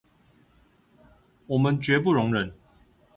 [1.45, 2.51] 我們絕不容忍